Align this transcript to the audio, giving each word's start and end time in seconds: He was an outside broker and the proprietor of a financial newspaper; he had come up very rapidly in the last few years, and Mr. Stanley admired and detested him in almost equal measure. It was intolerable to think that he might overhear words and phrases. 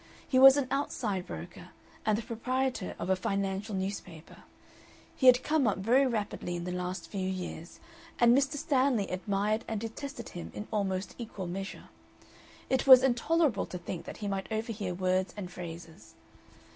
He 0.27 0.39
was 0.39 0.57
an 0.57 0.67
outside 0.71 1.27
broker 1.27 1.69
and 2.07 2.17
the 2.17 2.23
proprietor 2.23 2.95
of 2.97 3.11
a 3.11 3.15
financial 3.15 3.75
newspaper; 3.75 4.37
he 5.15 5.27
had 5.27 5.43
come 5.43 5.67
up 5.67 5.77
very 5.77 6.07
rapidly 6.07 6.55
in 6.55 6.63
the 6.63 6.71
last 6.71 7.07
few 7.11 7.29
years, 7.29 7.79
and 8.17 8.35
Mr. 8.35 8.55
Stanley 8.57 9.07
admired 9.09 9.63
and 9.67 9.79
detested 9.79 10.29
him 10.29 10.51
in 10.55 10.67
almost 10.71 11.13
equal 11.19 11.45
measure. 11.45 11.89
It 12.67 12.87
was 12.87 13.03
intolerable 13.03 13.67
to 13.67 13.77
think 13.77 14.05
that 14.05 14.17
he 14.17 14.27
might 14.27 14.51
overhear 14.51 14.95
words 14.95 15.35
and 15.37 15.51
phrases. 15.51 16.15